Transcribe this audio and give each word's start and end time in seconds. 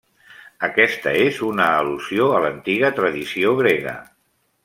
Aquesta 0.67 1.11
és 1.25 1.41
una 1.49 1.67
al·lusió 1.81 2.31
a 2.39 2.41
l'antiga 2.47 2.91
tradició 3.01 3.55
grega. 3.63 3.97